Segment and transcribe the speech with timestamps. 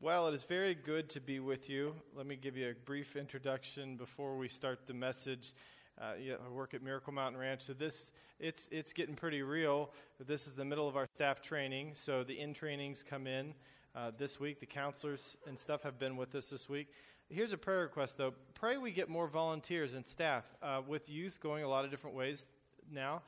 [0.00, 1.92] Well, it is very good to be with you.
[2.14, 5.54] Let me give you a brief introduction before we start the message.
[6.00, 9.90] Uh, yeah, I work at Miracle Mountain Ranch, so this it's it's getting pretty real.
[10.24, 13.54] This is the middle of our staff training, so the in trainings come in
[13.96, 14.60] uh, this week.
[14.60, 16.92] The counselors and stuff have been with us this week.
[17.28, 18.34] Here's a prayer request, though.
[18.54, 22.14] Pray we get more volunteers and staff uh, with youth going a lot of different
[22.14, 22.46] ways
[22.88, 23.22] now.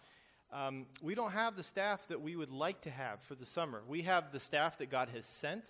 [0.52, 3.82] Um, we don't have the staff that we would like to have for the summer.
[3.88, 5.64] We have the staff that God has sent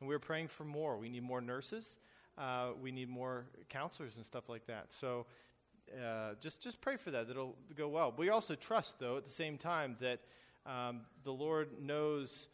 [0.00, 0.98] and we're praying for more.
[0.98, 1.98] We need more nurses.
[2.36, 4.92] Uh, we need more counselors and stuff like that.
[4.92, 5.26] So
[5.92, 7.28] uh, just just pray for that.
[7.28, 8.12] That'll go well.
[8.16, 10.20] We also trust, though, at the same time, that
[10.66, 12.48] um, the Lord knows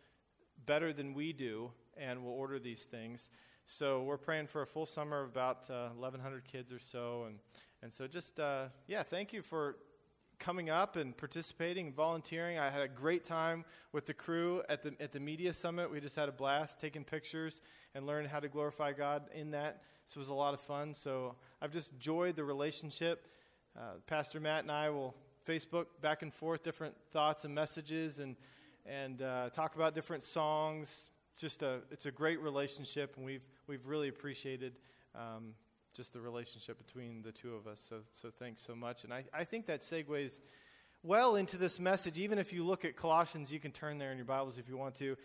[0.66, 3.28] better than we do and will order these things.
[3.66, 7.38] So we're praying for a full summer of about uh, 1,100 kids or so, and
[7.82, 9.76] and so just uh, yeah, thank you for
[10.40, 12.58] coming up and participating and volunteering.
[12.58, 15.92] I had a great time with the crew at the, at the Media Summit.
[15.92, 17.60] We just had a blast taking pictures
[17.94, 19.82] and learning how to glorify God in that.
[20.08, 20.94] It was a lot of fun.
[20.94, 23.28] So I've just enjoyed the relationship.
[23.78, 25.14] Uh, Pastor Matt and I will
[25.46, 28.34] Facebook back and forth different thoughts and messages and,
[28.86, 31.10] and uh, talk about different songs.
[31.36, 34.72] Just a, it's a great relationship, and we've, we've really appreciated
[35.14, 35.54] um,
[35.94, 37.82] just the relationship between the two of us.
[37.88, 39.04] So, so thanks so much.
[39.04, 40.40] And I, I think that segues
[41.02, 42.18] well into this message.
[42.18, 44.76] Even if you look at Colossians, you can turn there in your Bibles if you
[44.76, 45.16] want to.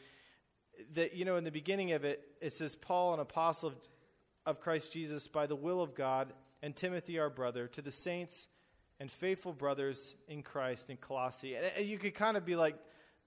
[0.94, 3.76] That, you know, in the beginning of it, it says, Paul, an apostle of,
[4.46, 8.48] of Christ Jesus, by the will of God, and Timothy, our brother, to the saints
[9.00, 11.56] and faithful brothers in Christ in Colossae.
[11.56, 12.76] And you could kind of be like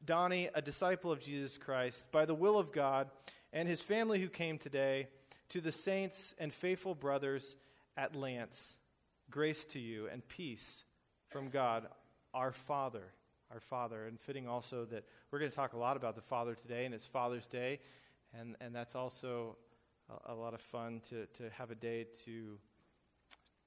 [0.04, 3.08] Donnie, a disciple of Jesus Christ, by the will of God,
[3.52, 5.08] and his family who came today
[5.50, 7.56] to the saints and faithful brothers
[7.96, 8.76] at Lanse,
[9.30, 10.84] grace to you and peace
[11.28, 11.86] from God,
[12.34, 13.04] our Father.
[13.50, 14.06] Our Father.
[14.06, 16.94] And fitting also that we're going to talk a lot about the Father today, and
[16.94, 17.80] it's Father's Day.
[18.38, 19.56] And, and that's also
[20.28, 22.58] a, a lot of fun to, to have a day to,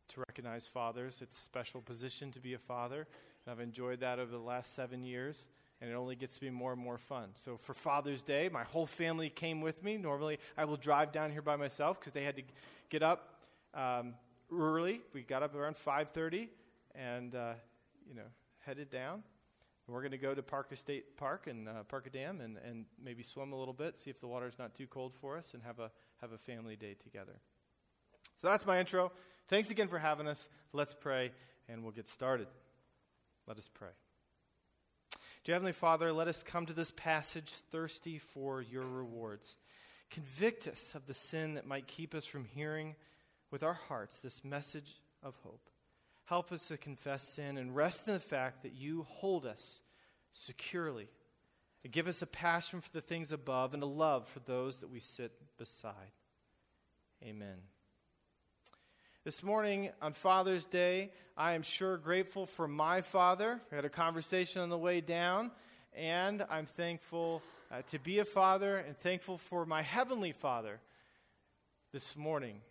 [0.09, 1.19] to recognize fathers.
[1.21, 3.07] It's a special position to be a father.
[3.45, 5.47] And I've enjoyed that over the last seven years
[5.81, 7.29] and it only gets to be more and more fun.
[7.33, 9.97] So for Father's Day, my whole family came with me.
[9.97, 12.43] Normally, I will drive down here by myself because they had to
[12.89, 13.39] get up
[13.73, 14.13] um,
[14.53, 15.01] early.
[15.13, 16.47] We got up around 5:30
[16.93, 17.53] and uh,
[18.07, 19.23] you know headed down.
[19.87, 22.85] And we're going to go to Parker State Park and uh, Parker Dam and, and
[23.03, 25.63] maybe swim a little bit, see if the water's not too cold for us, and
[25.63, 25.89] have a
[26.21, 27.39] have a family day together.
[28.39, 29.11] So that's my intro.
[29.47, 30.47] Thanks again for having us.
[30.73, 31.31] Let's pray,
[31.67, 32.47] and we'll get started.
[33.47, 33.89] Let us pray.
[35.43, 39.57] Dear Heavenly Father, let us come to this passage thirsty for your rewards.
[40.11, 42.95] Convict us of the sin that might keep us from hearing
[43.49, 45.69] with our hearts this message of hope.
[46.25, 49.81] Help us to confess sin and rest in the fact that you hold us
[50.31, 51.09] securely.
[51.83, 54.91] And give us a passion for the things above and a love for those that
[54.91, 56.11] we sit beside.
[57.23, 57.57] Amen.
[59.23, 63.61] This morning on Father's Day, I am sure grateful for my father.
[63.69, 65.51] We had a conversation on the way down,
[65.95, 70.79] and I'm thankful uh, to be a father and thankful for my heavenly father
[71.93, 72.61] this morning.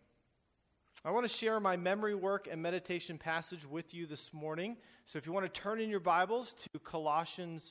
[1.05, 4.77] I want to share my memory work and meditation passage with you this morning.
[5.05, 7.71] So if you want to turn in your Bibles to Colossians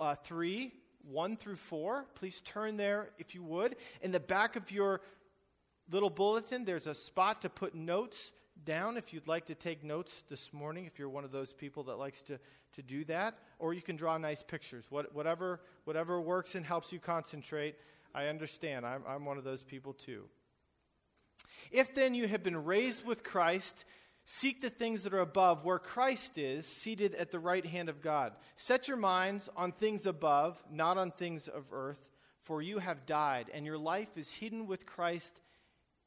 [0.00, 0.72] uh, 3
[1.04, 3.76] 1 through 4, please turn there if you would.
[4.02, 5.00] In the back of your
[5.92, 8.32] little bulletin, there's a spot to put notes
[8.64, 11.84] down if you'd like to take notes this morning, if you're one of those people
[11.84, 12.38] that likes to,
[12.74, 13.38] to do that.
[13.58, 14.86] Or you can draw nice pictures.
[14.88, 17.76] What, whatever, whatever works and helps you concentrate,
[18.14, 18.86] I understand.
[18.86, 20.24] I'm, I'm one of those people too.
[21.70, 23.84] If then you have been raised with Christ,
[24.24, 28.00] seek the things that are above, where Christ is, seated at the right hand of
[28.00, 28.32] God.
[28.56, 32.00] Set your minds on things above, not on things of earth,
[32.42, 35.38] for you have died, and your life is hidden with Christ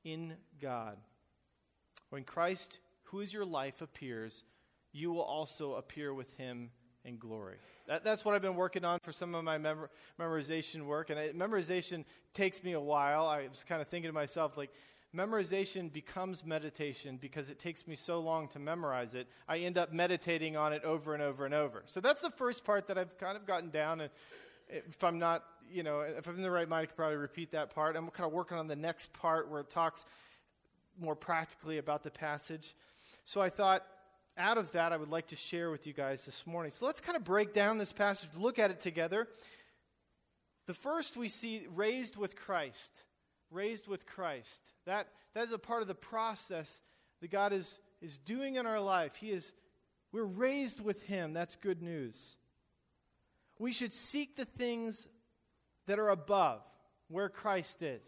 [0.05, 0.95] in God.
[2.11, 4.43] When Christ, who is your life, appears,
[4.93, 6.69] you will also appear with him
[7.03, 7.57] in glory.
[7.87, 9.89] That, that's what I've been working on for some of my memor,
[10.19, 11.09] memorization work.
[11.09, 13.27] And it, memorization takes me a while.
[13.27, 14.71] I was kind of thinking to myself, like,
[15.15, 19.27] memorization becomes meditation because it takes me so long to memorize it.
[19.47, 21.83] I end up meditating on it over and over and over.
[21.85, 24.01] So that's the first part that I've kind of gotten down.
[24.01, 24.09] And
[24.69, 27.51] if I'm not you know, if I'm in the right mind, I could probably repeat
[27.51, 27.95] that part.
[27.95, 30.05] I'm kind of working on the next part where it talks
[30.99, 32.75] more practically about the passage.
[33.25, 33.85] So I thought,
[34.37, 36.71] out of that, I would like to share with you guys this morning.
[36.71, 39.27] So let's kind of break down this passage, look at it together.
[40.67, 42.89] The first we see raised with Christ.
[43.51, 44.61] Raised with Christ.
[44.85, 46.81] That, that is a part of the process
[47.21, 49.15] that God is, is doing in our life.
[49.15, 49.53] He is,
[50.11, 51.33] we're raised with Him.
[51.33, 52.37] That's good news.
[53.59, 55.07] We should seek the things
[55.87, 56.61] that are above,
[57.07, 58.03] where Christ is.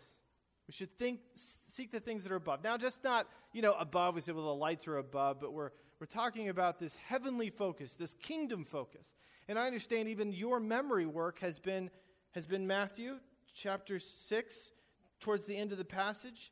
[0.68, 1.20] We should think,
[1.68, 2.64] seek the things that are above.
[2.64, 4.16] Now, just not, you know, above.
[4.16, 7.94] We say, well, the lights are above, but we're, we're talking about this heavenly focus,
[7.94, 9.16] this kingdom focus.
[9.48, 11.90] And I understand even your memory work has been,
[12.32, 13.20] has been Matthew
[13.54, 14.72] chapter 6,
[15.20, 16.52] towards the end of the passage,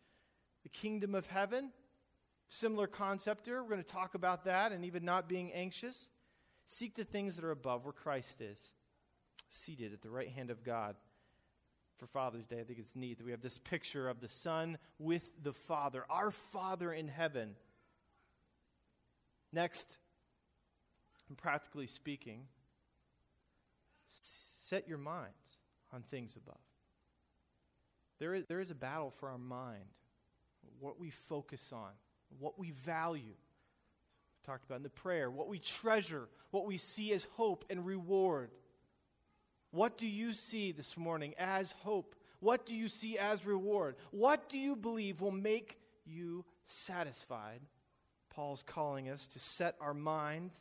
[0.64, 1.72] the kingdom of heaven.
[2.48, 3.62] Similar concept here.
[3.62, 6.10] We're going to talk about that and even not being anxious.
[6.68, 8.72] Seek the things that are above where Christ is,
[9.56, 10.96] seated at the right hand of God.
[11.98, 14.78] For Father's Day, I think it's neat that we have this picture of the Son
[15.00, 17.56] with the Father, our Father in heaven.
[19.54, 19.98] Next,
[21.38, 22.48] practically speaking,
[24.10, 25.58] set your minds
[25.94, 26.60] on things above.
[28.20, 29.86] There is, there is a battle for our mind,
[30.80, 31.92] what we focus on,
[32.40, 33.24] what we value.
[33.24, 37.86] We talked about in the prayer, what we treasure, what we see as hope and
[37.86, 38.52] reward.
[39.76, 42.16] What do you see this morning as hope?
[42.40, 43.98] What do you see as reward?
[44.12, 47.60] What do you believe will make you satisfied?
[48.30, 50.54] Paul's calling us to set our minds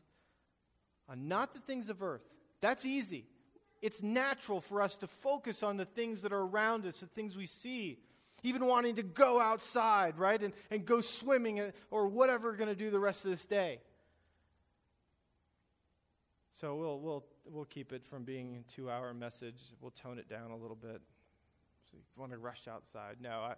[1.09, 2.23] on not the things of earth.
[2.61, 3.27] That's easy.
[3.81, 7.37] It's natural for us to focus on the things that are around us, the things
[7.37, 8.01] we see.
[8.43, 10.43] Even wanting to go outside, right?
[10.43, 11.63] And, and go swimming
[11.93, 13.79] or whatever we're going to do the rest of this day.
[16.55, 19.73] So we'll, we'll, we'll keep it from being a two hour message.
[19.81, 21.03] We'll tone it down a little bit.
[21.91, 23.17] So you want to rush outside.
[23.21, 23.41] No.
[23.41, 23.55] I,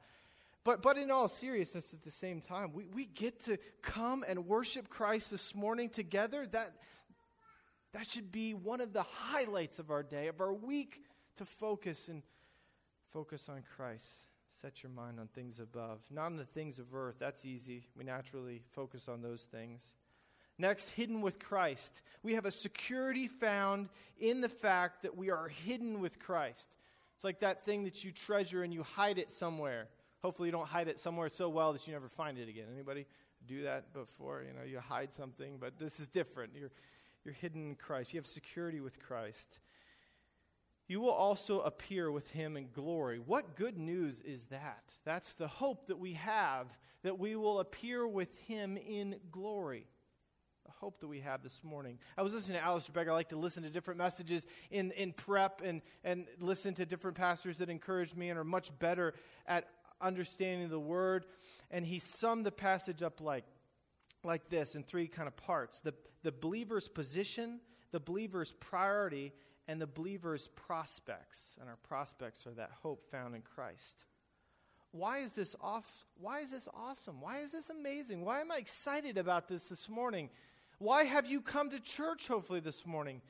[0.64, 4.46] but, but in all seriousness, at the same time, we, we get to come and
[4.46, 6.46] worship Christ this morning together.
[6.50, 6.72] That,
[7.92, 11.02] that should be one of the highlights of our day, of our week,
[11.36, 12.22] to focus and
[13.12, 14.06] focus on Christ.
[14.62, 17.16] Set your mind on things above, not on the things of earth.
[17.18, 17.88] That's easy.
[17.94, 19.92] We naturally focus on those things.
[20.58, 22.00] Next, hidden with Christ.
[22.22, 23.88] We have a security found
[24.18, 26.68] in the fact that we are hidden with Christ.
[27.14, 29.88] It's like that thing that you treasure and you hide it somewhere.
[30.22, 32.66] Hopefully, you don't hide it somewhere so well that you never find it again.
[32.72, 33.06] Anybody
[33.46, 34.42] do that before?
[34.42, 36.52] You know, you hide something, but this is different.
[36.58, 36.72] You're,
[37.24, 38.14] you're hidden in Christ.
[38.14, 39.60] You have security with Christ.
[40.88, 43.18] You will also appear with him in glory.
[43.18, 44.84] What good news is that?
[45.04, 46.66] That's the hope that we have
[47.02, 49.86] that we will appear with him in glory
[50.80, 51.98] hope that we have this morning.
[52.18, 53.08] I was listening to Alistair Begg.
[53.08, 57.16] I like to listen to different messages in, in prep and, and listen to different
[57.16, 59.14] pastors that encourage me and are much better
[59.46, 59.68] at
[60.00, 61.24] understanding the word.
[61.70, 63.44] And he summed the passage up like,
[64.22, 67.60] like this in three kind of parts the, the believer's position,
[67.92, 69.32] the believer's priority,
[69.68, 71.56] and the believer's prospects.
[71.60, 74.04] And our prospects are that hope found in Christ.
[74.92, 75.84] Why is this off?
[76.18, 77.20] Why is this awesome?
[77.20, 78.24] Why is this amazing?
[78.24, 80.30] Why am I excited about this this morning?
[80.78, 83.22] Why have you come to church, hopefully, this morning?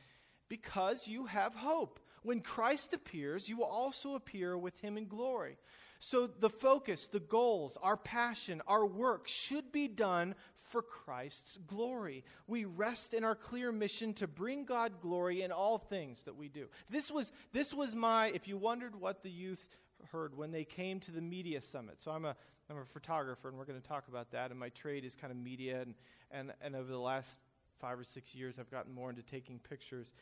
[0.49, 2.01] Because you have hope.
[2.23, 5.59] When Christ appears, you will also appear with him in glory.
[6.01, 10.35] So the focus, the goals, our passion, our work should be done
[10.65, 12.25] for Christ's glory.
[12.49, 16.49] We rest in our clear mission to bring God glory in all things that we
[16.49, 16.67] do.
[16.91, 19.77] This was, this was my, if you wondered what the youth
[20.11, 22.03] heard when they came to the media summit.
[22.03, 22.35] So I'm a,
[22.69, 24.51] I'm a photographer, and we're going to talk about that.
[24.51, 25.83] And my trade is kind of media.
[25.83, 25.95] And,
[26.31, 27.37] and, and over the last
[27.81, 30.13] five or six years, I've gotten more into taking pictures.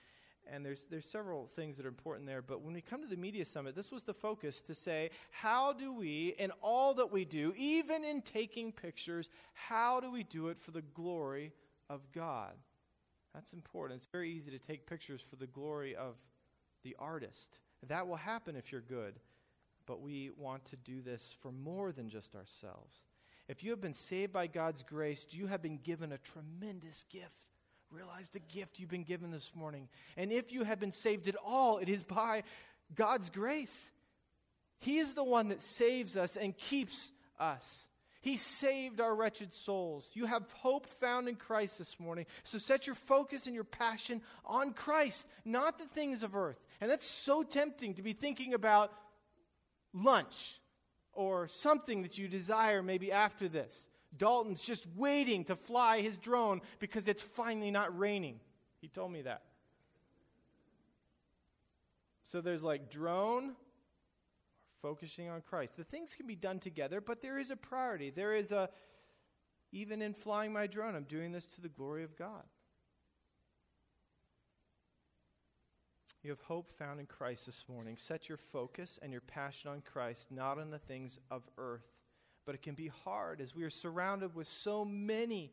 [0.47, 2.43] And there's, there's several things that are important there.
[2.43, 5.73] But when we come to the Media Summit, this was the focus to say, how
[5.73, 10.49] do we, in all that we do, even in taking pictures, how do we do
[10.49, 11.53] it for the glory
[11.89, 12.53] of God?
[13.33, 13.99] That's important.
[13.99, 16.17] It's very easy to take pictures for the glory of
[16.83, 17.59] the artist.
[17.89, 19.15] That will happen if you're good.
[19.87, 22.95] But we want to do this for more than just ourselves.
[23.49, 27.31] If you have been saved by God's grace, you have been given a tremendous gift.
[27.91, 29.89] Realize the gift you've been given this morning.
[30.17, 32.43] And if you have been saved at all, it is by
[32.95, 33.91] God's grace.
[34.81, 37.89] He is the one that saves us and keeps us.
[38.23, 40.09] He saved our wretched souls.
[40.15, 42.25] You have hope found in Christ this morning.
[42.43, 46.59] So set your focus and your passion on Christ, not the things of earth.
[46.81, 48.93] And that's so tempting to be thinking about
[49.93, 50.59] lunch
[51.15, 53.89] or something that you desire maybe after this.
[54.17, 58.41] Dalton's just waiting to fly his drone because it's finally not raining.
[58.81, 59.43] He told me that.
[62.25, 63.53] So there's like drone,
[64.83, 65.77] focusing on Christ.
[65.77, 68.11] The things can be done together, but there is a priority.
[68.11, 68.69] There is a,
[69.73, 72.43] even in flying my drone, I'm doing this to the glory of God.
[76.25, 77.99] You have hope found in Christ this morning.
[77.99, 81.85] Set your focus and your passion on Christ, not on the things of earth.
[82.47, 85.53] But it can be hard as we are surrounded with so many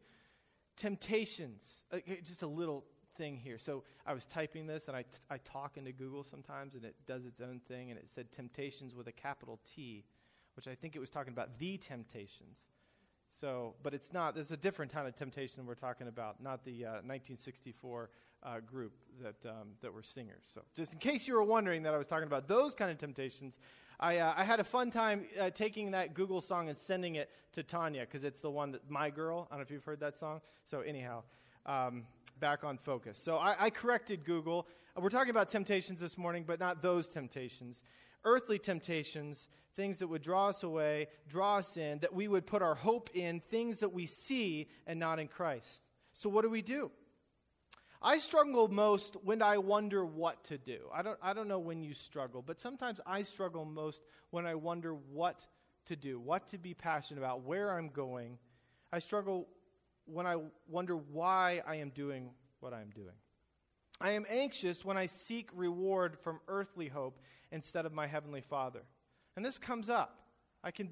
[0.77, 1.65] temptations.
[1.91, 2.85] Uh, just a little
[3.17, 3.59] thing here.
[3.59, 6.95] So I was typing this and I, t- I talk into Google sometimes and it
[7.05, 10.05] does its own thing and it said temptations with a capital T.
[10.55, 12.59] which I think it was talking about the temptations.
[13.41, 16.85] So, but it's not, there's a different kind of temptation we're talking about, not the
[16.85, 18.09] uh, 1964
[18.43, 20.43] uh, group that, um, that were singers.
[20.53, 22.97] So, just in case you were wondering that I was talking about those kind of
[22.97, 23.57] temptations,
[23.99, 27.29] I, uh, I had a fun time uh, taking that Google song and sending it
[27.53, 29.47] to Tanya because it's the one that, My Girl.
[29.49, 30.41] I don't know if you've heard that song.
[30.65, 31.23] So, anyhow,
[31.65, 32.03] um,
[32.39, 33.19] back on focus.
[33.19, 34.67] So, I, I corrected Google.
[34.97, 37.83] We're talking about temptations this morning, but not those temptations.
[38.23, 42.61] Earthly temptations, things that would draw us away, draw us in, that we would put
[42.61, 45.81] our hope in, things that we see and not in Christ.
[46.13, 46.91] So, what do we do?
[48.01, 50.79] I struggle most when I wonder what to do.
[50.91, 54.55] I don't, I don't know when you struggle, but sometimes I struggle most when I
[54.55, 55.45] wonder what
[55.85, 58.39] to do, what to be passionate about, where I'm going.
[58.91, 59.47] I struggle
[60.05, 63.15] when I wonder why I am doing what I'm doing.
[63.99, 67.19] I am anxious when I seek reward from earthly hope
[67.51, 68.81] instead of my heavenly Father.
[69.35, 70.23] And this comes up.
[70.63, 70.89] I can,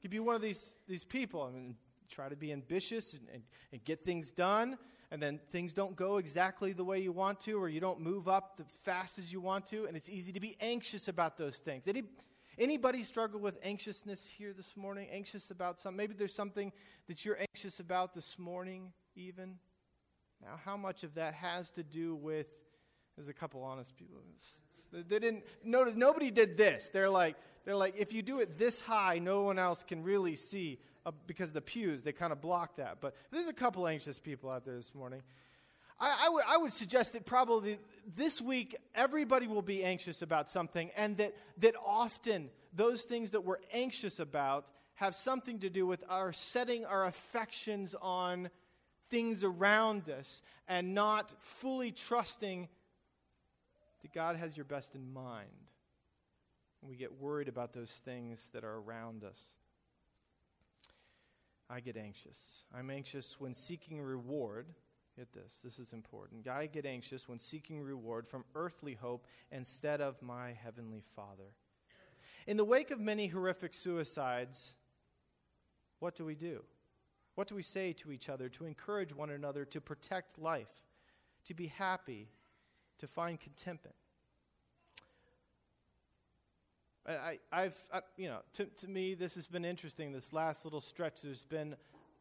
[0.00, 1.74] can be one of these, these people I and
[2.08, 4.78] try to be ambitious and, and, and get things done
[5.12, 8.28] and then things don't go exactly the way you want to, or you don't move
[8.28, 11.56] up the fast as you want to, and it's easy to be anxious about those
[11.58, 11.86] things.
[11.86, 12.04] Any,
[12.58, 15.08] anybody struggle with anxiousness here this morning?
[15.12, 15.98] Anxious about something?
[15.98, 16.72] Maybe there's something
[17.08, 19.58] that you're anxious about this morning, even.
[20.40, 22.46] Now, how much of that has to do with?
[23.14, 24.16] There's a couple honest people.
[24.92, 25.94] They didn't notice.
[25.94, 26.88] Nobody did this.
[26.90, 30.36] They're like, they're like, if you do it this high, no one else can really
[30.36, 32.98] see uh, because the pews, they kind of block that.
[33.00, 35.22] But there's a couple anxious people out there this morning.
[35.98, 37.78] I, I, w- I would suggest that probably
[38.16, 43.44] this week everybody will be anxious about something, and that, that often those things that
[43.44, 48.50] we're anxious about have something to do with our setting our affections on
[49.10, 52.68] things around us and not fully trusting
[54.02, 55.48] that God has your best in mind.
[56.80, 59.38] And we get worried about those things that are around us.
[61.72, 62.64] I get anxious.
[62.76, 64.66] I'm anxious when seeking reward.
[65.16, 66.46] Get this, this is important.
[66.46, 71.54] I get anxious when seeking reward from earthly hope instead of my heavenly Father.
[72.46, 74.74] In the wake of many horrific suicides,
[75.98, 76.62] what do we do?
[77.36, 80.84] What do we say to each other to encourage one another to protect life,
[81.46, 82.28] to be happy,
[82.98, 83.96] to find contentment?
[87.52, 87.74] I, have
[88.16, 90.12] you know, to, to me, this has been interesting.
[90.12, 91.76] This last little stretch, there's been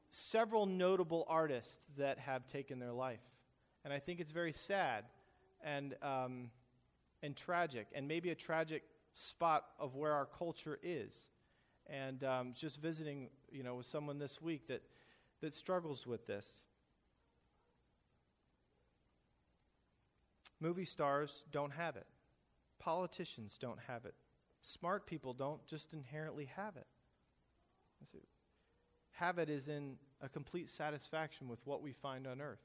[0.10, 3.22] several notable artists that have taken their life,
[3.84, 5.06] and I think it's very sad
[5.64, 6.50] and um,
[7.22, 8.84] and tragic, and maybe a tragic
[9.14, 11.14] spot of where our culture is.
[11.88, 14.82] And um, just visiting, you know, with someone this week that
[15.42, 16.48] that struggles with this.
[20.60, 22.06] Movie stars don't have it.
[22.80, 24.14] Politicians don't have it
[24.62, 26.88] smart people don't just inherently have it.
[29.22, 32.62] Habit is in a complete satisfaction with what we find on earth.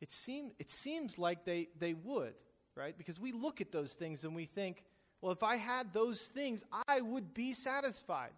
[0.00, 2.34] It, seem, it seems like they, they would,
[2.74, 2.98] right?
[2.98, 4.82] Because we look at those things and we think,
[5.20, 8.32] well, if I had those things, I would be satisfied.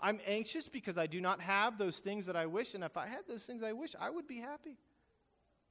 [0.00, 3.08] I'm anxious because I do not have those things that I wish, and if I
[3.08, 4.78] had those things I wish, I would be happy.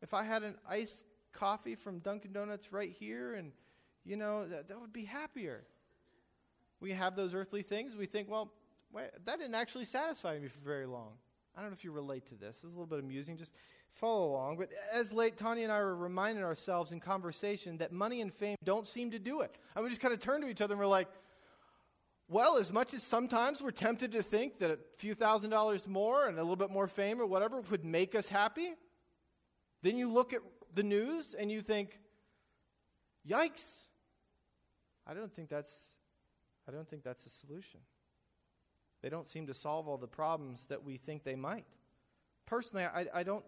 [0.02, 3.54] If I had an iced coffee from Dunkin' Donuts right here, and,
[4.04, 5.64] you know, that, that would be happier
[6.80, 8.52] we have those earthly things, we think, well,
[8.92, 11.14] wait, that didn't actually satisfy me for very long.
[11.56, 12.58] I don't know if you relate to this.
[12.58, 13.38] Is a little bit amusing.
[13.38, 13.52] Just
[13.92, 14.58] follow along.
[14.58, 18.56] But as late, Tanya and I were reminding ourselves in conversation that money and fame
[18.64, 19.58] don't seem to do it.
[19.76, 21.10] And we just kind of turn to each other and we're like,
[22.30, 26.28] well, as much as sometimes we're tempted to think that a few thousand dollars more
[26.28, 28.76] and a little bit more fame or whatever would make us happy,
[29.82, 30.42] then you look at
[30.76, 31.98] the news and you think,
[33.28, 33.66] yikes.
[35.08, 35.74] I don't think that's
[36.70, 37.80] I don't think that's a solution.
[39.02, 41.66] They don't seem to solve all the problems that we think they might.
[42.46, 43.44] Personally, I, I don't,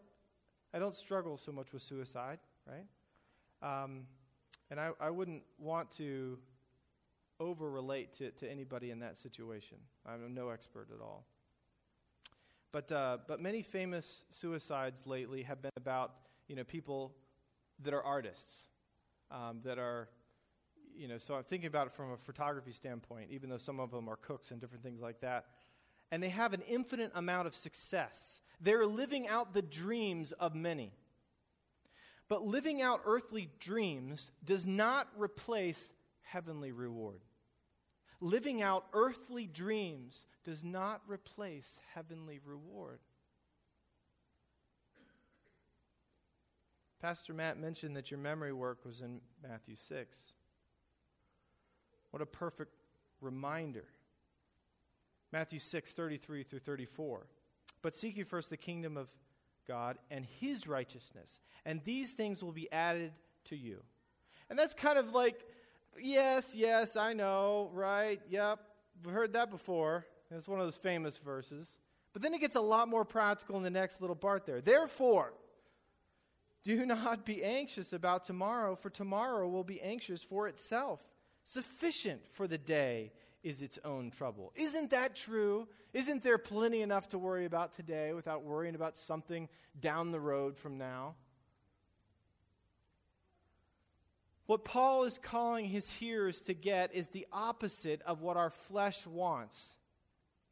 [0.74, 2.86] I don't struggle so much with suicide, right?
[3.62, 4.08] Um,
[4.72, 6.40] and I, I wouldn't want to
[7.40, 9.78] over relate to, to anybody in that situation.
[10.04, 11.26] I'm no expert at all.
[12.72, 16.14] But, uh, but many famous suicides lately have been about
[16.48, 17.14] you know, people
[17.84, 18.70] that are artists,
[19.30, 20.10] um, that are
[20.98, 23.92] you know, so I'm thinking about it from a photography standpoint, even though some of
[23.92, 25.46] them are cooks and different things like that.
[26.12, 28.42] And they have an infinite amount of success.
[28.60, 30.94] They're living out the dreams of many.
[32.28, 37.22] But living out earthly dreams does not replace heavenly reward.
[38.20, 43.00] Living out earthly dreams does not replace heavenly reward.
[47.02, 50.34] Pastor Matt mentioned that your memory work was in Matthew 6.
[52.12, 52.76] What a perfect
[53.20, 53.86] reminder
[55.32, 57.28] Matthew 6, 33 through 34.
[57.82, 59.08] But seek ye first the kingdom of
[59.68, 63.14] God and his righteousness, and these things will be added
[63.46, 63.82] to you.
[64.50, 65.40] And that's kind of like,
[66.00, 68.20] yes, yes, I know, right?
[68.30, 68.60] Yep,
[69.04, 70.06] we've heard that before.
[70.30, 71.78] It's one of those famous verses.
[72.14, 74.62] But then it gets a lot more practical in the next little part there.
[74.62, 75.34] Therefore,
[76.64, 81.00] do not be anxious about tomorrow, for tomorrow will be anxious for itself.
[81.44, 83.12] Sufficient for the day
[83.44, 84.52] is its own trouble.
[84.56, 85.68] Isn't that true?
[85.94, 90.58] Isn't there plenty enough to worry about today without worrying about something down the road
[90.58, 91.16] from now?
[94.46, 99.08] What Paul is calling his hearers to get is the opposite of what our flesh
[99.08, 99.78] wants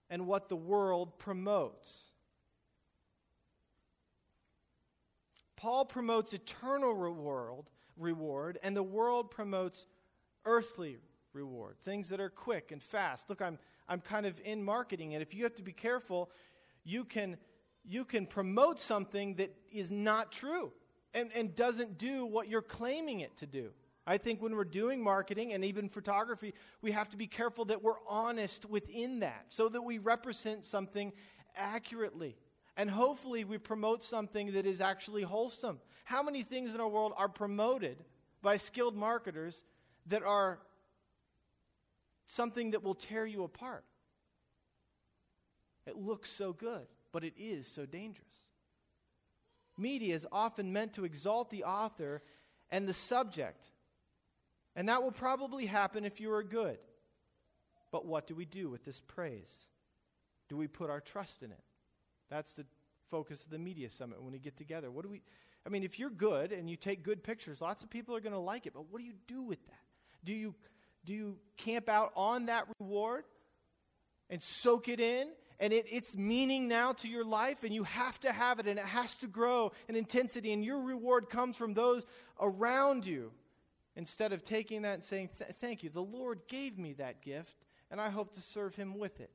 [0.10, 2.10] and what the world promotes.
[5.58, 7.66] Paul promotes eternal reward,
[7.98, 9.86] reward, and the world promotes
[10.46, 10.98] earthly
[11.34, 13.30] reward, things that are quick and fast.
[13.30, 16.30] Look, I'm, I'm kind of in marketing, and if you have to be careful,
[16.84, 17.38] you can,
[17.84, 20.72] you can promote something that is not true
[21.14, 23.70] and, and doesn't do what you're claiming it to do.
[24.08, 27.84] I think when we're doing marketing and even photography, we have to be careful that
[27.84, 31.14] we're honest within that so that we represent something
[31.56, 32.36] accurately.
[32.76, 35.80] And hopefully, we promote something that is actually wholesome.
[36.06, 37.98] How many things in our world are promoted
[38.42, 39.64] by skilled marketers
[40.10, 40.60] that are
[42.28, 43.84] something that will tear you apart?
[45.86, 48.42] It looks so good, but it is so dangerous.
[49.78, 52.22] Media is often meant to exalt the author
[52.70, 53.64] and the subject.
[54.76, 56.78] And that will probably happen if you are good.
[57.92, 59.68] But what do we do with this praise?
[60.48, 61.64] Do we put our trust in it?
[62.30, 62.66] That's the
[63.10, 64.92] focus of the media summit when we get together.
[64.92, 65.22] What do we
[65.66, 68.34] I mean, if you're good and you take good pictures, lots of people are going
[68.34, 69.89] to like it, but what do you do with that?
[70.24, 70.56] Do you
[71.06, 73.24] do you camp out on that reward
[74.30, 78.20] and soak it in and it, it's meaning now to your life, and you have
[78.22, 81.74] to have it, and it has to grow in intensity, and your reward comes from
[81.74, 82.06] those
[82.40, 83.32] around you.
[83.96, 85.30] Instead of taking that and saying,
[85.60, 89.20] Thank you, the Lord gave me that gift, and I hope to serve Him with
[89.20, 89.32] it.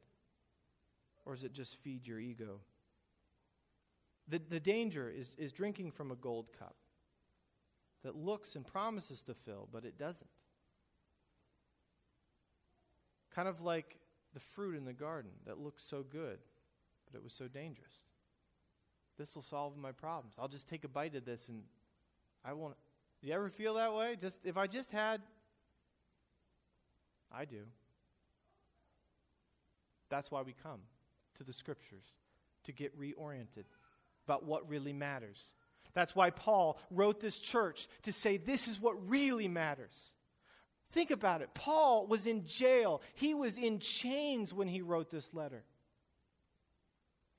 [1.27, 2.61] Or is it just feed your ego?
[4.29, 6.77] The, the danger is, is drinking from a gold cup
[8.03, 10.31] that looks and promises to fill, but it doesn't.
[13.35, 13.97] Kind of like
[14.33, 16.39] the fruit in the garden that looks so good,
[17.11, 17.95] but it was so dangerous.
[19.19, 20.35] This will solve my problems.
[20.39, 21.63] I'll just take a bite of this and
[22.45, 22.75] I won't.
[23.21, 24.17] Do you ever feel that way?
[24.21, 25.23] Just if I just had
[27.33, 27.63] I do.
[30.09, 30.81] That's why we come
[31.39, 32.05] to the scriptures
[32.65, 33.65] to get reoriented
[34.27, 35.53] about what really matters.
[35.93, 40.11] That's why Paul wrote this church to say this is what really matters.
[40.95, 41.53] Think about it.
[41.55, 45.65] Paul was in jail, he was in chains when he wrote this letter.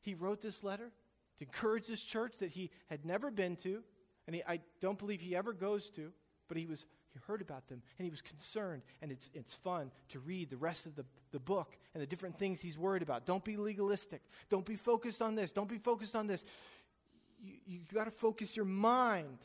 [0.01, 0.91] He wrote this letter
[1.39, 3.81] to encourage this church that he had never been to,
[4.27, 6.11] and he, I don't believe he ever goes to,
[6.49, 9.89] but he was he heard about them and he was concerned and it's, it's fun
[10.09, 13.25] to read the rest of the, the book and the different things he's worried about.
[13.25, 14.21] Don't be legalistic.
[14.49, 15.53] Don't be focused on this.
[15.53, 16.43] Don't be focused on this.
[17.41, 19.37] You, you got to focus your mind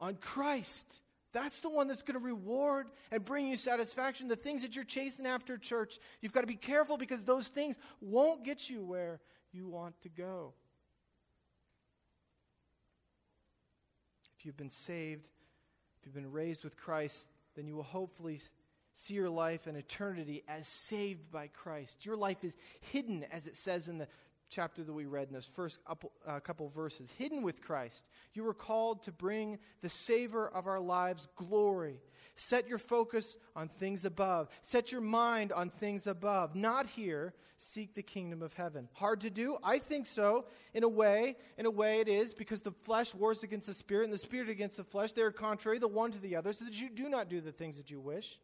[0.00, 1.00] on christ
[1.32, 4.28] that's the one that's going to reward and bring you satisfaction.
[4.28, 7.76] The things that you're chasing after, church, you've got to be careful because those things
[8.00, 9.20] won't get you where
[9.52, 10.54] you want to go.
[14.38, 15.28] If you've been saved,
[15.98, 18.40] if you've been raised with Christ, then you will hopefully
[18.94, 22.06] see your life and eternity as saved by Christ.
[22.06, 22.56] Your life is
[22.92, 24.08] hidden, as it says in the
[24.56, 27.10] chapter that we read in those first couple, uh, couple verses.
[27.18, 32.00] Hidden with Christ, you were called to bring the savor of our lives glory.
[32.36, 34.48] Set your focus on things above.
[34.62, 37.34] Set your mind on things above, not here.
[37.58, 38.88] Seek the kingdom of heaven.
[38.94, 39.58] Hard to do?
[39.62, 40.46] I think so.
[40.72, 44.04] In a way, in a way it is because the flesh wars against the spirit
[44.04, 45.12] and the spirit against the flesh.
[45.12, 47.52] They are contrary the one to the other, so that you do not do the
[47.52, 48.38] things that you wish.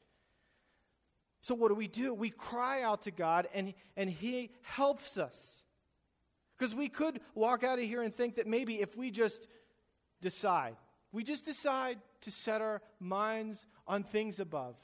[1.40, 2.12] So what do we do?
[2.12, 5.62] We cry out to God and, and He helps us.
[6.59, 9.47] Because we could walk out of here and think that maybe if we just
[10.21, 10.77] decide,
[11.11, 14.77] we just decide to set our minds on things above.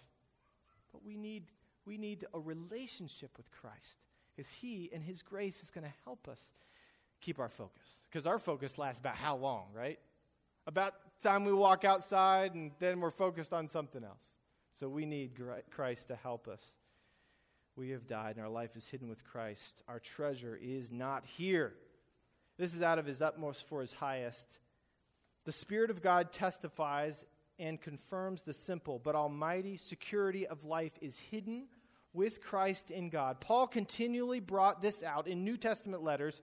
[0.93, 1.45] But we need,
[1.87, 3.99] we need a relationship with Christ
[4.35, 6.41] because He and His grace is going to help us
[7.21, 7.89] keep our focus.
[8.11, 9.99] Because our focus lasts about how long, right?
[10.67, 14.35] About time we walk outside and then we're focused on something else.
[14.79, 15.33] So we need
[15.71, 16.63] Christ to help us.
[17.79, 19.85] We have died, and our life is hidden with Christ.
[19.87, 21.75] Our treasure is not here.
[22.59, 24.59] This is out of his utmost for his highest.
[25.45, 27.25] The Spirit of God testifies
[27.57, 31.67] and confirms the simple but almighty security of life is hidden
[32.13, 33.41] with Christ in God.
[33.41, 36.43] Paul continually brought this out in New Testament letters.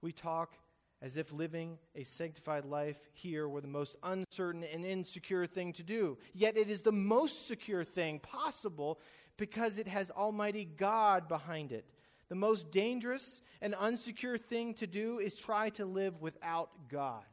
[0.00, 0.54] We talk
[1.02, 5.82] as if living a sanctified life here were the most uncertain and insecure thing to
[5.82, 6.16] do.
[6.32, 8.98] Yet it is the most secure thing possible
[9.36, 11.84] because it has Almighty God behind it.
[12.28, 17.24] The most dangerous and unsecure thing to do is try to live without God.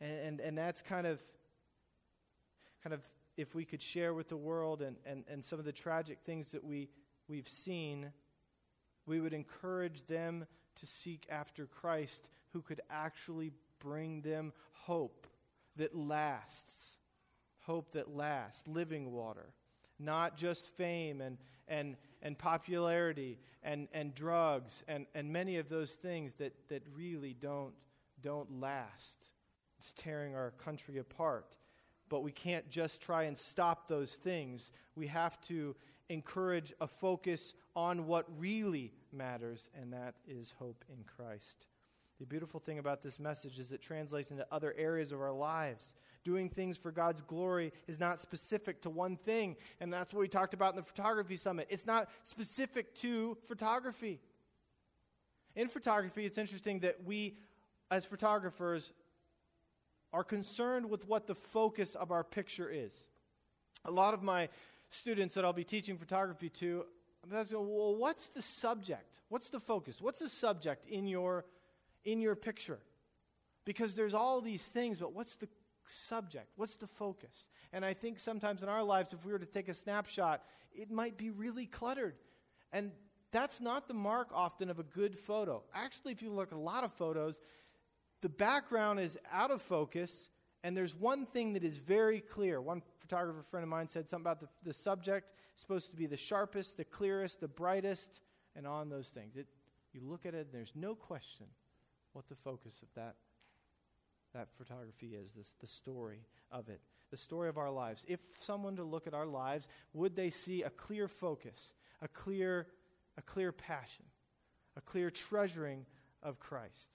[0.00, 1.20] And, and, and that's kind of,
[2.82, 3.00] kind of,
[3.36, 6.52] if we could share with the world and, and, and some of the tragic things
[6.52, 6.88] that we,
[7.28, 8.12] we've seen,
[9.06, 15.26] we would encourage them to seek after Christ who could actually bring them hope
[15.76, 16.74] that lasts.
[17.60, 19.52] Hope that lasts, living water.
[19.98, 25.92] Not just fame and, and, and popularity and, and drugs and, and many of those
[25.92, 27.72] things that, that really don't,
[28.22, 29.26] don't last.
[29.78, 31.56] It's tearing our country apart.
[32.08, 34.70] But we can't just try and stop those things.
[34.94, 35.74] We have to
[36.08, 41.66] encourage a focus on what really matters, and that is hope in Christ.
[42.18, 45.94] The beautiful thing about this message is it translates into other areas of our lives.
[46.24, 50.28] Doing things for God's glory is not specific to one thing, and that's what we
[50.28, 51.66] talked about in the photography summit.
[51.68, 54.20] It's not specific to photography.
[55.54, 57.36] In photography, it's interesting that we,
[57.90, 58.92] as photographers,
[60.12, 62.92] are concerned with what the focus of our picture is.
[63.84, 64.48] A lot of my
[64.88, 66.86] students that I'll be teaching photography to,
[67.22, 69.20] I'm asking, well, what's the subject?
[69.28, 70.00] What's the focus?
[70.00, 71.44] What's the subject in your
[72.06, 72.78] in your picture?
[73.66, 75.48] Because there's all these things, but what's the
[75.86, 76.48] subject?
[76.56, 77.48] What's the focus?
[77.72, 80.42] And I think sometimes in our lives, if we were to take a snapshot,
[80.72, 82.14] it might be really cluttered.
[82.72, 82.92] And
[83.32, 85.62] that's not the mark often of a good photo.
[85.74, 87.38] Actually, if you look at a lot of photos,
[88.22, 90.28] the background is out of focus,
[90.62, 92.60] and there's one thing that is very clear.
[92.60, 96.16] One photographer friend of mine said something about the, the subject supposed to be the
[96.16, 98.20] sharpest, the clearest, the brightest,
[98.54, 99.36] and on those things.
[99.36, 99.46] It,
[99.92, 101.46] you look at it, and there's no question
[102.16, 103.14] what the focus of that,
[104.32, 108.02] that photography is, this, the story of it, the story of our lives.
[108.08, 112.68] If someone to look at our lives, would they see a clear focus, a clear,
[113.18, 114.06] a clear passion,
[114.78, 115.84] a clear treasuring
[116.22, 116.88] of Christ?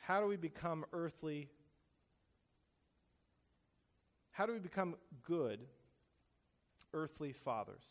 [0.00, 1.48] How do we become earthly?
[4.32, 5.60] How do we become good
[6.92, 7.84] earthly fathers?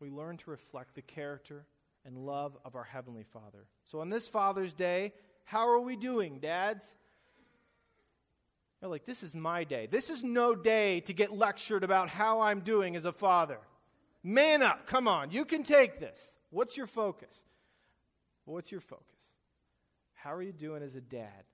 [0.00, 1.66] We learn to reflect the character
[2.06, 3.66] and love of our Heavenly Father.
[3.84, 5.12] So on this Father's Day,
[5.44, 6.86] how are we doing, dads?
[8.80, 9.86] They're like, this is my day.
[9.90, 13.58] This is no day to get lectured about how I'm doing as a father.
[14.22, 14.86] Man up.
[14.86, 15.30] Come on.
[15.30, 16.32] You can take this.
[16.48, 17.36] What's your focus?
[18.46, 19.04] What's your focus?
[20.14, 21.44] How are you doing as a dad?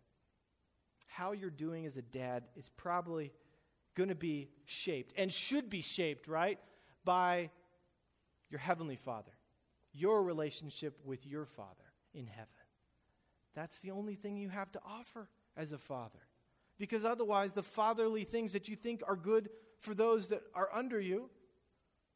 [1.08, 3.32] How you're doing as a dad is probably
[3.96, 6.58] going to be shaped and should be shaped, right?
[7.04, 7.50] By
[8.50, 9.32] your heavenly Father,
[9.92, 12.48] your relationship with your Father in heaven.
[13.54, 16.18] That's the only thing you have to offer as a father.
[16.78, 19.48] Because otherwise, the fatherly things that you think are good
[19.80, 21.30] for those that are under you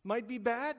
[0.05, 0.77] might be bad.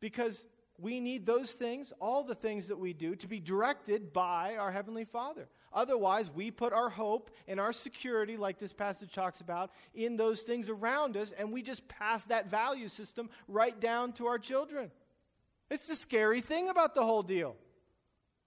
[0.00, 0.46] Because
[0.78, 4.70] we need those things, all the things that we do, to be directed by our
[4.70, 5.48] Heavenly Father.
[5.74, 10.42] Otherwise, we put our hope and our security, like this passage talks about, in those
[10.42, 14.90] things around us, and we just pass that value system right down to our children.
[15.70, 17.56] It's the scary thing about the whole deal.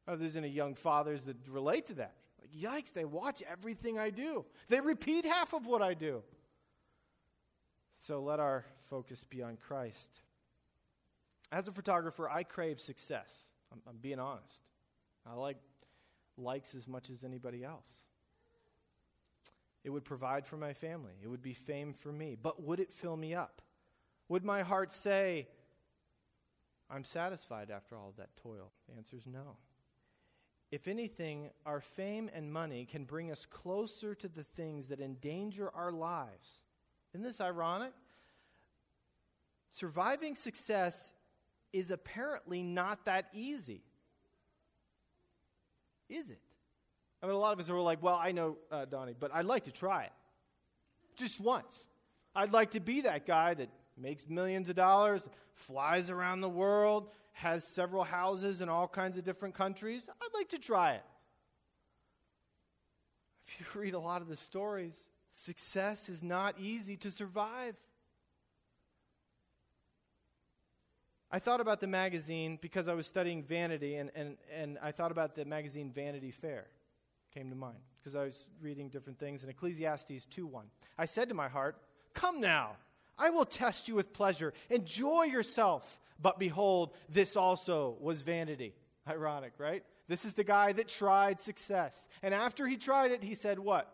[0.07, 2.13] Oh, there's any young fathers that relate to that.
[2.39, 6.21] Like, yikes, they watch everything I do, they repeat half of what I do.
[7.97, 10.09] So let our focus be on Christ.
[11.51, 13.29] As a photographer, I crave success.
[13.71, 14.59] I'm, I'm being honest.
[15.25, 15.57] I like
[16.37, 18.05] likes as much as anybody else.
[19.83, 21.13] It would provide for my family.
[21.23, 22.35] It would be fame for me.
[22.41, 23.61] But would it fill me up?
[24.29, 25.47] Would my heart say,
[26.89, 28.71] I'm satisfied after all that toil?
[28.89, 29.57] The answer is no.
[30.71, 35.69] If anything, our fame and money can bring us closer to the things that endanger
[35.73, 36.63] our lives.
[37.13, 37.93] Isn't this ironic?
[39.71, 41.13] Surviving success
[41.71, 43.83] is apparently not that easy.
[46.09, 46.39] Is it?
[47.21, 49.45] I mean, a lot of us are like, well, I know, uh, Donnie, but I'd
[49.45, 50.11] like to try it.
[51.15, 51.85] Just once.
[52.35, 57.07] I'd like to be that guy that makes millions of dollars, flies around the world,
[57.31, 60.07] has several houses in all kinds of different countries.
[60.09, 61.03] I'd like to try it.
[63.47, 64.95] If you read a lot of the stories,
[65.31, 67.75] success is not easy to survive.
[71.35, 75.11] I thought about the magazine because I was studying vanity, and, and, and I thought
[75.11, 76.67] about the magazine Vanity Fair.
[77.33, 80.61] came to mind because I was reading different things in Ecclesiastes 2:1.
[80.97, 81.75] I said to my heart,
[82.13, 82.77] "Come now,
[83.17, 84.53] I will test you with pleasure.
[84.69, 88.73] Enjoy yourself." But behold, this also was vanity.
[89.05, 89.83] Ironic, right?
[90.07, 92.07] This is the guy that tried success.
[92.23, 93.93] And after he tried it, he said, What?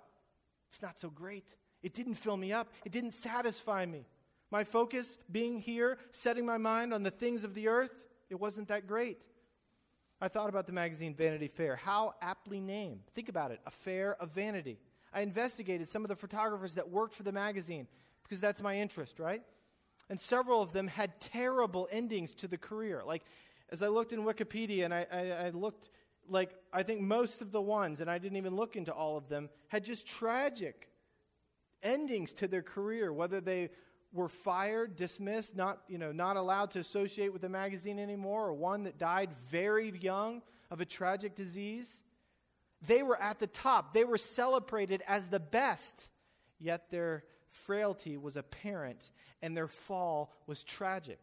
[0.70, 1.56] It's not so great.
[1.82, 4.06] It didn't fill me up, it didn't satisfy me.
[4.52, 8.68] My focus being here, setting my mind on the things of the earth, it wasn't
[8.68, 9.18] that great.
[10.20, 11.78] I thought about the magazine Vanity Fair.
[11.78, 13.02] How aptly named.
[13.16, 14.78] Think about it a fair of vanity.
[15.14, 17.88] I investigated some of the photographers that worked for the magazine
[18.24, 19.42] because that's my interest, right?
[20.10, 23.02] And several of them had terrible endings to the career.
[23.06, 23.24] Like,
[23.70, 25.90] as I looked in Wikipedia and I, I, I looked,
[26.30, 29.28] like, I think most of the ones, and I didn't even look into all of
[29.30, 30.90] them, had just tragic
[31.82, 33.70] endings to their career, whether they
[34.14, 38.54] were fired, dismissed, not, you know, not allowed to associate with the magazine anymore, or
[38.54, 42.02] one that died very young of a tragic disease.
[42.86, 43.94] They were at the top.
[43.94, 46.10] They were celebrated as the best,
[46.60, 51.20] yet their frailty was apparent and their fall was tragic.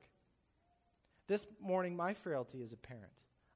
[1.27, 3.13] This morning, my frailty is apparent.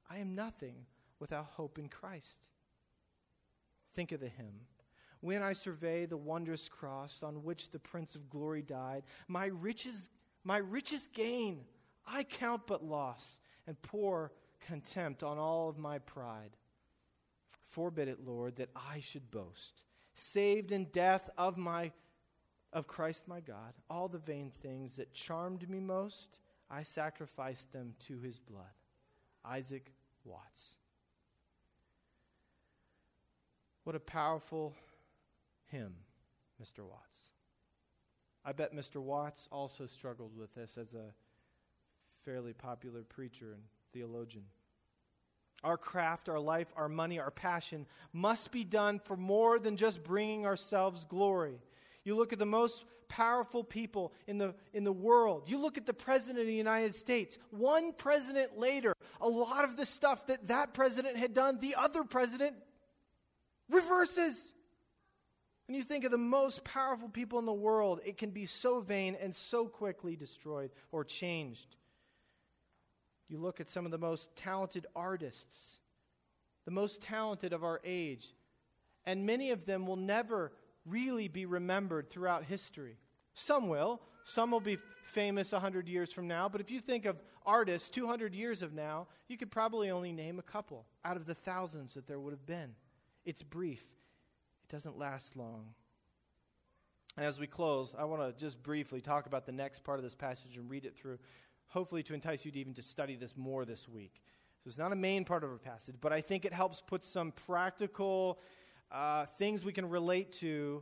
[0.09, 0.85] I am nothing
[1.19, 2.39] without hope in Christ.
[3.95, 4.61] Think of the hymn
[5.23, 10.09] when I survey the wondrous cross on which the Prince of Glory died, my riches,
[10.43, 11.61] my richest gain
[12.05, 16.51] I count but loss, and pour contempt on all of my pride.
[17.69, 19.83] Forbid it, Lord, that I should boast,
[20.13, 21.93] saved in death of my
[22.73, 23.73] of Christ my God.
[23.89, 28.73] All the vain things that charmed me most, I sacrificed them to his blood.
[29.45, 29.93] Isaac
[30.25, 30.75] Watts.
[33.85, 34.73] What a powerful
[35.73, 35.95] hymn,
[36.61, 36.85] Mr.
[36.87, 37.31] Watts.
[38.45, 39.01] I bet Mr.
[39.01, 41.13] Watts also struggled with this as a
[42.23, 44.43] fairly popular preacher and theologian.
[45.63, 50.03] Our craft, our life, our money, our passion must be done for more than just
[50.03, 51.59] bringing ourselves glory.
[52.03, 55.43] You look at the most powerful people in the, in the world.
[55.47, 57.37] You look at the President of the United States.
[57.49, 62.03] One president later, a lot of the stuff that that president had done, the other
[62.03, 62.55] president
[63.69, 64.51] reverses.
[65.67, 68.81] When you think of the most powerful people in the world, it can be so
[68.81, 71.77] vain and so quickly destroyed or changed.
[73.29, 75.77] You look at some of the most talented artists,
[76.65, 78.33] the most talented of our age,
[79.05, 80.51] and many of them will never
[80.85, 82.97] really be remembered throughout history.
[83.33, 84.01] Some will.
[84.25, 84.77] Some will be
[85.11, 86.47] famous 100 years from now.
[86.47, 90.39] But if you think of artists 200 years of now, you could probably only name
[90.39, 92.75] a couple out of the thousands that there would have been.
[93.25, 93.85] It's brief,
[94.73, 95.67] doesn't last long.
[97.15, 100.15] As we close, I want to just briefly talk about the next part of this
[100.15, 101.19] passage and read it through,
[101.67, 104.19] hopefully to entice you to even to study this more this week.
[104.63, 107.05] So it's not a main part of our passage, but I think it helps put
[107.05, 108.39] some practical
[108.91, 110.81] uh, things we can relate to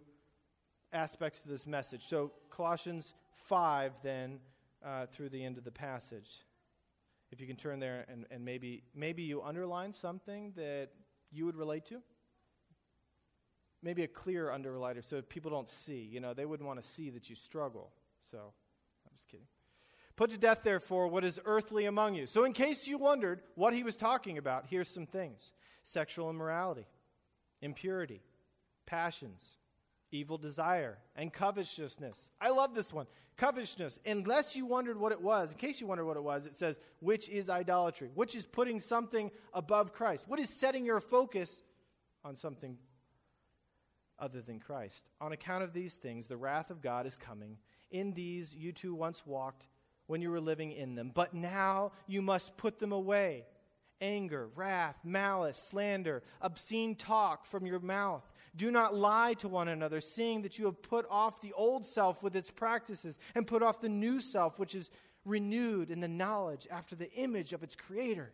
[0.93, 2.05] aspects of this message.
[2.05, 4.39] So Colossians 5, then,
[4.85, 6.45] uh, through the end of the passage.
[7.29, 10.91] If you can turn there and, and maybe, maybe you underline something that
[11.29, 12.01] you would relate to
[13.83, 16.07] maybe a clear underlighter so people don't see.
[16.11, 17.91] You know, they wouldn't want to see that you struggle.
[18.31, 19.47] So, I'm just kidding.
[20.15, 22.27] Put to death, therefore, what is earthly among you.
[22.27, 26.85] So, in case you wondered what he was talking about, here's some things sexual immorality,
[27.61, 28.21] impurity,
[28.85, 29.55] passions,
[30.11, 32.29] evil desire, and covetousness.
[32.39, 33.07] I love this one.
[33.37, 33.97] Covetousness.
[34.05, 36.77] Unless you wondered what it was, in case you wondered what it was, it says,
[36.99, 40.25] which is idolatry, which is putting something above Christ.
[40.27, 41.63] What is setting your focus
[42.23, 42.77] on something
[44.21, 45.09] other than Christ.
[45.19, 47.57] On account of these things, the wrath of God is coming.
[47.89, 49.67] In these you too once walked
[50.07, 53.45] when you were living in them, but now you must put them away
[54.01, 58.23] anger, wrath, malice, slander, obscene talk from your mouth.
[58.55, 62.21] Do not lie to one another, seeing that you have put off the old self
[62.23, 64.89] with its practices and put off the new self, which is
[65.23, 68.33] renewed in the knowledge after the image of its creator.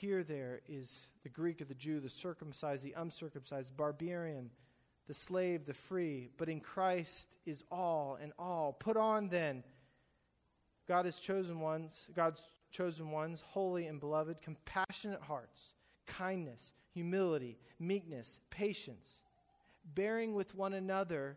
[0.00, 4.48] Here, there is the Greek or the Jew, the circumcised, the uncircumcised, barbarian,
[5.06, 8.72] the slave, the free, but in Christ is all and all.
[8.72, 9.62] Put on then
[10.88, 15.74] God has chosen ones, God's chosen ones, holy and beloved, compassionate hearts,
[16.06, 19.20] kindness, humility, meekness, patience,
[19.84, 21.36] bearing with one another.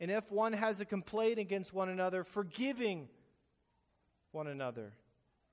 [0.00, 3.08] And if one has a complaint against one another, forgiving
[4.32, 4.92] one another,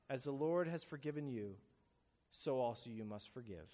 [0.10, 1.56] as the Lord has forgiven you
[2.40, 3.68] so also you must forgive.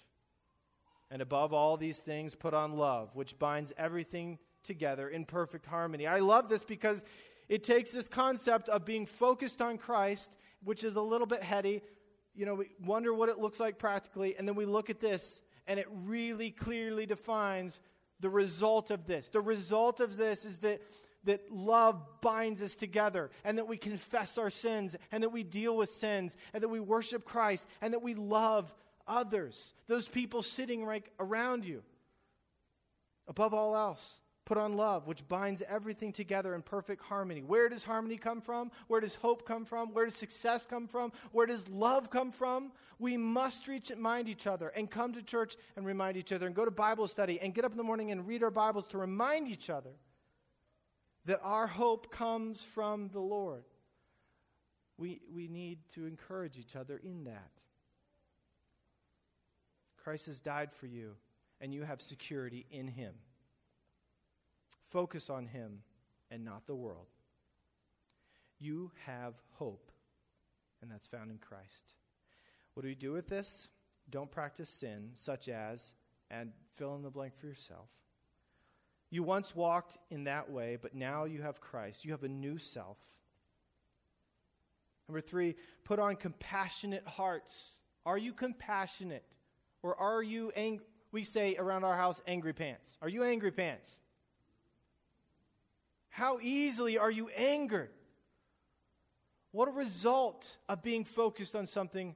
[1.10, 6.06] And above all these things, put on love, which binds everything together in perfect harmony.
[6.06, 7.02] I love this because
[7.48, 10.30] it takes this concept of being focused on Christ,
[10.64, 11.82] which is a little bit heady,
[12.34, 15.42] you know, we wonder what it looks like practically, and then we look at this,
[15.66, 17.80] and it really clearly defines
[18.20, 19.28] the result of this.
[19.28, 20.80] The result of this is that,
[21.24, 25.76] that love binds us together, and that we confess our sins, and that we deal
[25.76, 28.72] with sins, and that we worship Christ, and that we love
[29.06, 31.82] others, those people sitting right around you.
[33.28, 37.42] Above all else, put on love, which binds everything together in perfect harmony.
[37.42, 38.70] Where does harmony come from?
[38.88, 39.94] Where does hope come from?
[39.94, 41.12] Where does success come from?
[41.30, 42.72] Where does love come from?
[42.98, 46.46] We must reach and mind each other and come to church and remind each other
[46.46, 48.86] and go to Bible study and get up in the morning and read our Bibles
[48.88, 49.90] to remind each other
[51.26, 53.64] that our hope comes from the Lord.
[54.98, 57.50] We, we need to encourage each other in that.
[59.96, 61.12] Christ has died for you,
[61.60, 63.14] and you have security in him.
[64.92, 65.78] Focus on Him
[66.30, 67.06] and not the world.
[68.58, 69.90] You have hope,
[70.82, 71.94] and that's found in Christ.
[72.74, 73.68] What do we do with this?
[74.10, 75.94] Don't practice sin, such as,
[76.30, 77.88] and fill in the blank for yourself.
[79.12, 82.02] You once walked in that way, but now you have Christ.
[82.06, 82.96] You have a new self.
[85.06, 87.72] Number three, put on compassionate hearts.
[88.06, 89.26] Are you compassionate?
[89.82, 90.80] Or are you, ang-
[91.12, 92.96] we say around our house, angry pants?
[93.02, 93.86] Are you angry pants?
[96.08, 97.90] How easily are you angered?
[99.50, 102.14] What a result of being focused on something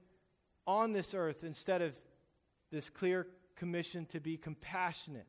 [0.66, 1.92] on this earth instead of
[2.72, 5.26] this clear commission to be compassionate.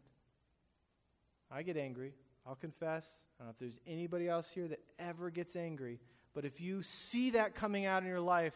[1.52, 2.14] I get angry.
[2.46, 3.06] I'll confess.
[3.40, 6.00] I don't know if there's anybody else here that ever gets angry,
[6.34, 8.54] but if you see that coming out in your life,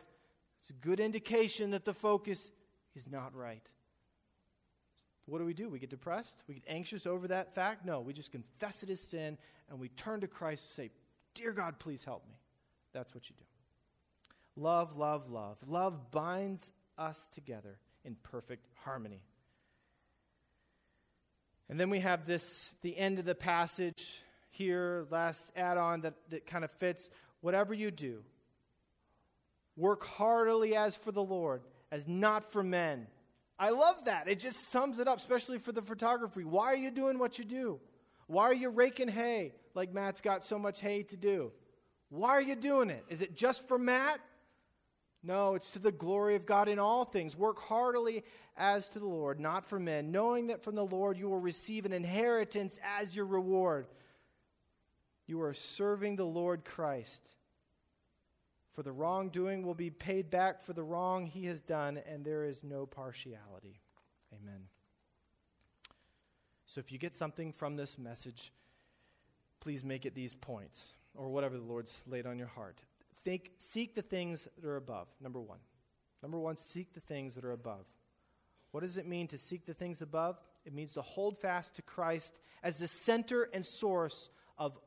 [0.62, 2.52] it's a good indication that the focus
[2.96, 3.68] is not right.
[5.26, 5.70] What do we do?
[5.70, 6.44] We get depressed?
[6.48, 7.86] We get anxious over that fact?
[7.86, 9.38] No, we just confess it as sin
[9.70, 10.92] and we turn to Christ and say,
[11.34, 12.36] Dear God, please help me.
[12.94, 14.62] That's what you do.
[14.62, 15.58] Love, love, love.
[15.66, 19.24] Love binds us together in perfect harmony.
[21.72, 26.16] And then we have this, the end of the passage here, last add on that,
[26.30, 27.10] that kind of fits.
[27.40, 28.24] Whatever you do,
[29.78, 33.08] work heartily as for the Lord, as not for men.
[33.58, 34.28] I love that.
[34.28, 36.44] It just sums it up, especially for the photography.
[36.44, 37.80] Why are you doing what you do?
[38.28, 41.54] Why are you raking hay like Matt's got so much hay to do?
[42.10, 43.06] Why are you doing it?
[43.08, 44.20] Is it just for Matt?
[45.24, 47.38] No, it's to the glory of God in all things.
[47.38, 48.24] Work heartily
[48.58, 51.86] as to the Lord, not for men, knowing that from the Lord you will receive
[51.86, 53.88] an inheritance as your reward.
[55.28, 57.22] You are serving the Lord Christ.
[58.74, 62.46] For the wrongdoing will be paid back for the wrong he has done, and there
[62.46, 63.80] is no partiality.
[64.34, 64.62] Amen.
[66.66, 68.52] So if you get something from this message,
[69.60, 72.80] please make it these points or whatever the Lord's laid on your heart.
[73.24, 75.08] Think, seek the things that are above.
[75.22, 75.60] Number one.
[76.22, 77.86] Number one, seek the things that are above.
[78.72, 80.40] What does it mean to seek the things above?
[80.66, 84.78] It means to hold fast to Christ as the center and source of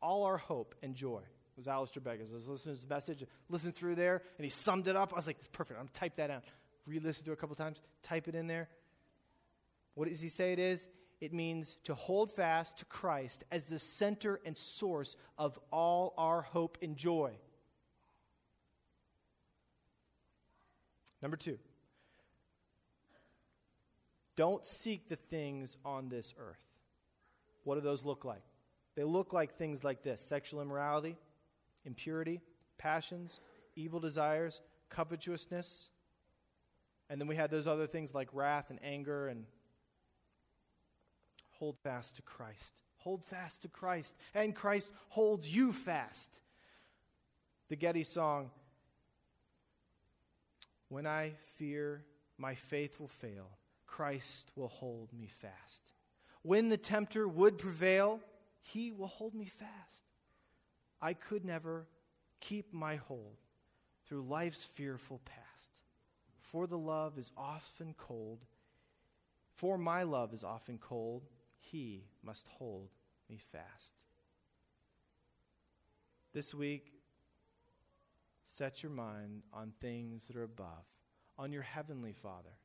[0.00, 1.18] all our hope and joy.
[1.20, 2.20] It was Alistair Begg.
[2.20, 5.12] I was listening to his message, listening through there, and he summed it up.
[5.12, 5.78] I was like, perfect.
[5.78, 6.44] I'm going to type that out.
[6.86, 8.68] Re listen to it a couple times, type it in there.
[9.94, 10.88] What does he say it is?
[11.24, 16.42] it means to hold fast to Christ as the center and source of all our
[16.42, 17.32] hope and joy.
[21.24, 21.58] Number two,
[24.36, 26.62] don't seek the things on this earth.
[27.62, 28.42] What do those look like?
[28.94, 31.16] They look like things like this sexual immorality,
[31.86, 32.42] impurity,
[32.76, 33.40] passions,
[33.74, 34.60] evil desires,
[34.90, 35.88] covetousness.
[37.08, 39.46] And then we had those other things like wrath and anger and
[41.52, 42.74] hold fast to Christ.
[42.98, 46.38] Hold fast to Christ, and Christ holds you fast.
[47.70, 48.50] The Getty song
[50.94, 52.04] When I fear
[52.38, 53.50] my faith will fail,
[53.84, 55.90] Christ will hold me fast.
[56.42, 58.20] When the tempter would prevail,
[58.60, 60.04] he will hold me fast.
[61.02, 61.88] I could never
[62.38, 63.38] keep my hold
[64.06, 65.80] through life's fearful past.
[66.38, 68.44] For the love is often cold,
[69.56, 71.24] for my love is often cold,
[71.58, 72.90] he must hold
[73.28, 73.94] me fast.
[76.32, 76.93] This week,
[78.44, 80.84] set your mind on things that are above,
[81.38, 82.56] on your Heavenly Father.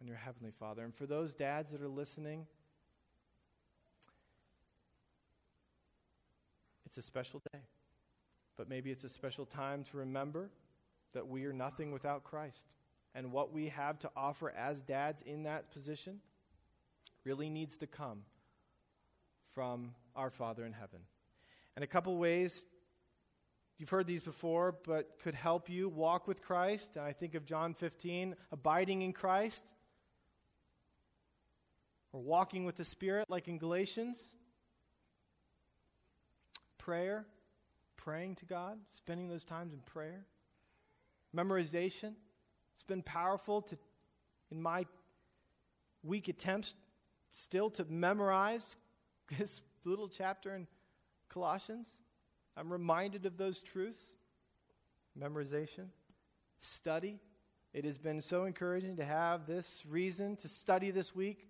[0.00, 0.84] On your Heavenly Father.
[0.84, 2.46] And for those dads that are listening,
[6.84, 7.60] it's a special day.
[8.56, 10.50] But maybe it's a special time to remember
[11.14, 12.76] that we are nothing without Christ.
[13.14, 16.20] And what we have to offer as dads in that position
[17.24, 18.22] really needs to come
[19.54, 21.00] from our Father in heaven.
[21.74, 22.66] And a couple ways
[23.78, 26.90] You've heard these before, but could help you walk with Christ.
[26.94, 29.62] And I think of John 15, abiding in Christ,
[32.12, 34.18] or walking with the Spirit, like in Galatians.
[36.78, 37.26] Prayer,
[37.96, 40.24] praying to God, spending those times in prayer.
[41.36, 42.14] Memorization.
[42.74, 43.76] It's been powerful to,
[44.50, 44.86] in my
[46.02, 46.72] weak attempts,
[47.28, 48.78] still to memorize
[49.38, 50.66] this little chapter in
[51.28, 51.90] Colossians.
[52.56, 54.16] I'm reminded of those truths.
[55.18, 55.86] Memorization,
[56.60, 57.18] study.
[57.72, 61.48] It has been so encouraging to have this reason to study this week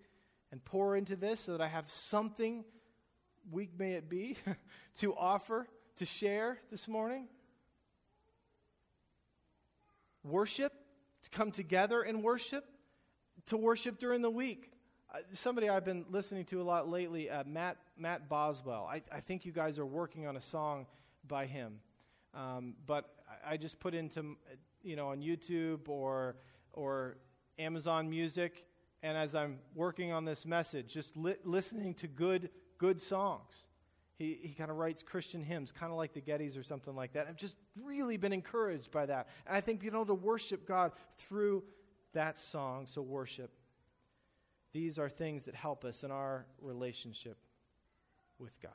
[0.51, 2.63] and pour into this so that I have something,
[3.51, 4.37] weak may it be,
[4.97, 7.27] to offer, to share this morning.
[10.23, 10.73] Worship,
[11.23, 12.65] to come together and worship,
[13.47, 14.71] to worship during the week.
[15.13, 18.89] Uh, somebody I've been listening to a lot lately, uh, Matt, Matt Boswell.
[18.91, 20.85] I, I, think you guys are working on a song
[21.25, 21.79] by him.
[22.33, 23.09] Um, but
[23.45, 24.35] I, I, just put into,
[24.83, 26.35] you know, on YouTube or,
[26.73, 27.15] or
[27.57, 28.65] Amazon Music,
[29.01, 33.53] and as I'm working on this message, just li- listening to good, good songs.
[34.17, 37.13] He, he kind of writes Christian hymns, kind of like the Gettys or something like
[37.13, 37.27] that.
[37.29, 39.29] I've just really been encouraged by that.
[39.45, 41.63] And I think being able to worship God through
[42.11, 43.51] that song, so worship,
[44.73, 47.37] these are things that help us in our relationship
[48.39, 48.71] with God.